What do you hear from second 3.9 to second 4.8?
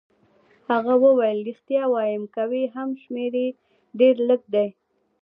ډېر لږ دی.